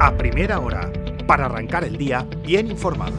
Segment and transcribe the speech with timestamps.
[0.00, 0.90] a primera hora,
[1.26, 3.12] para arrancar el día bien informado.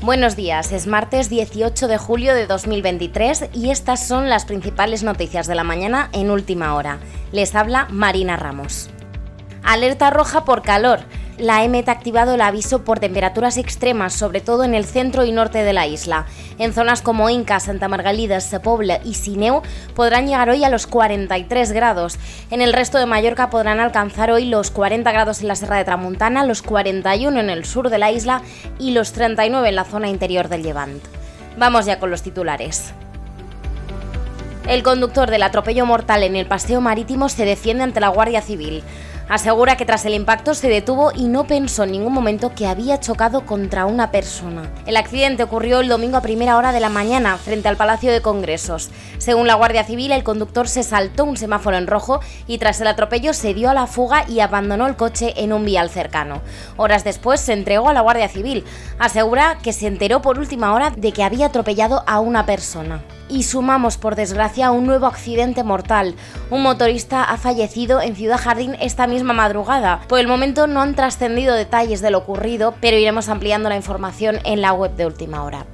[0.00, 5.46] Buenos días, es martes 18 de julio de 2023 y estas son las principales noticias
[5.46, 6.98] de la mañana en última hora.
[7.30, 8.90] Les habla Marina Ramos.
[9.62, 10.98] Alerta roja por calor
[11.38, 15.32] la EMET ha activado el aviso por temperaturas extremas, sobre todo en el centro y
[15.32, 16.26] norte de la isla.
[16.58, 19.62] En zonas como Inca, Santa Margalida, Sepoble y Sineu
[19.94, 22.18] podrán llegar hoy a los 43 grados.
[22.50, 25.84] En el resto de Mallorca podrán alcanzar hoy los 40 grados en la Serra de
[25.84, 28.42] Tramuntana, los 41 en el sur de la isla
[28.78, 31.02] y los 39 en la zona interior del Levant.
[31.56, 32.92] Vamos ya con los titulares.
[34.68, 38.84] El conductor del atropello mortal en el paseo marítimo se defiende ante la Guardia Civil.
[39.28, 43.00] Asegura que tras el impacto se detuvo y no pensó en ningún momento que había
[43.00, 44.70] chocado contra una persona.
[44.86, 48.20] El accidente ocurrió el domingo a primera hora de la mañana frente al Palacio de
[48.20, 48.90] Congresos.
[49.18, 52.88] Según la Guardia Civil, el conductor se saltó un semáforo en rojo y tras el
[52.88, 56.42] atropello se dio a la fuga y abandonó el coche en un vial cercano.
[56.76, 58.64] Horas después se entregó a la Guardia Civil.
[58.98, 63.02] Asegura que se enteró por última hora de que había atropellado a una persona
[63.32, 66.14] y sumamos por desgracia un nuevo accidente mortal.
[66.50, 70.02] Un motorista ha fallecido en Ciudad Jardín esta misma madrugada.
[70.08, 74.38] Por el momento no han trascendido detalles de lo ocurrido, pero iremos ampliando la información
[74.44, 75.66] en la web de última hora.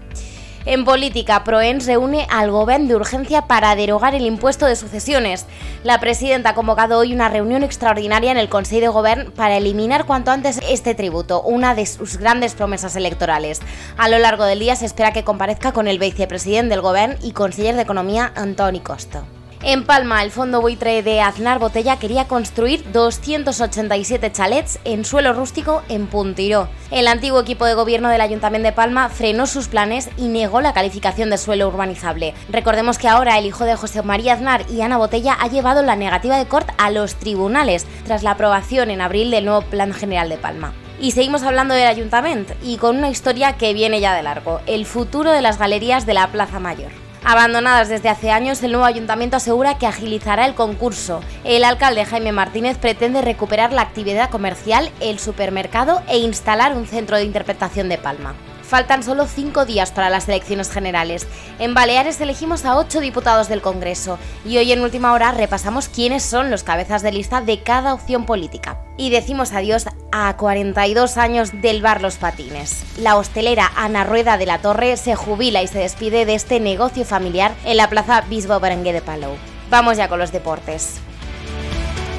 [0.71, 5.47] En política, Proens reúne al Gobierno de urgencia para derogar el impuesto de sucesiones.
[5.83, 10.05] La presidenta ha convocado hoy una reunión extraordinaria en el Consejo de Gobierno para eliminar
[10.05, 13.63] cuanto antes este tributo, una de sus grandes promesas electorales.
[13.97, 17.33] A lo largo del día se espera que comparezca con el vicepresidente del Gobierno y
[17.33, 19.25] conseller de Economía, Antoni Costa.
[19.63, 25.83] En Palma, el fondo buitre de Aznar Botella quería construir 287 chalets en suelo rústico
[25.89, 26.69] en Puntiró.
[26.93, 30.73] El antiguo equipo de gobierno del Ayuntamiento de Palma frenó sus planes y negó la
[30.73, 32.35] calificación de suelo urbanizable.
[32.51, 35.97] Recordemos que ahora el hijo de José María Aznar y Ana Botella ha llevado la
[35.97, 40.29] negativa de Cort a los tribunales tras la aprobación en abril del nuevo Plan General
[40.29, 40.73] de Palma.
[41.01, 44.87] Y seguimos hablando del ayuntamiento y con una historia que viene ya de largo, el
[44.87, 47.08] futuro de las galerías de la Plaza Mayor.
[47.31, 51.21] Abandonadas desde hace años, el nuevo ayuntamiento asegura que agilizará el concurso.
[51.45, 57.19] El alcalde Jaime Martínez pretende recuperar la actividad comercial, el supermercado e instalar un centro
[57.19, 58.35] de interpretación de Palma.
[58.69, 61.27] Faltan solo cinco días para las elecciones generales.
[61.59, 66.23] En Baleares elegimos a ocho diputados del Congreso y hoy en última hora repasamos quiénes
[66.23, 68.79] son los cabezas de lista de cada opción política.
[68.99, 72.85] Y decimos adiós a 42 años del bar Los Patines.
[72.99, 77.07] La hostelera Ana Rueda de la Torre se jubila y se despide de este negocio
[77.07, 79.33] familiar en la plaza Bisbo Berenguer de Palau.
[79.71, 81.01] Vamos ya con los deportes.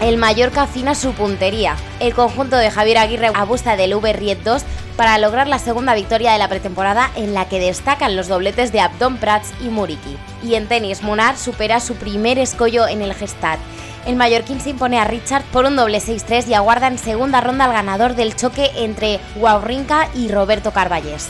[0.02, 1.76] El Mallorca afina su puntería.
[2.00, 4.64] El conjunto de Javier Aguirre abusa del V-Riet 2
[5.00, 8.82] para lograr la segunda victoria de la pretemporada en la que destacan los dobletes de
[8.82, 10.18] Abdon Prats y Muriki.
[10.44, 13.60] Y en tenis, Munar supera su primer escollo en el Gestad.
[14.06, 17.64] El mallorquín se impone a Richard por un doble 6-3 y aguarda en segunda ronda
[17.64, 21.30] al ganador del choque entre Wawrinka y Roberto Carballés.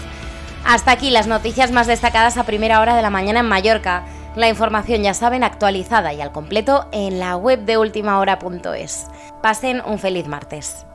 [0.66, 4.03] Hasta aquí las noticias más destacadas a primera hora de la mañana en Mallorca.
[4.36, 9.06] La información ya saben actualizada y al completo en la web de ultimahora.es.
[9.44, 10.88] Pasen un feliz martes.